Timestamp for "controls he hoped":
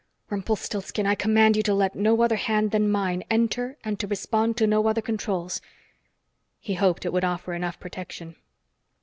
4.99-7.05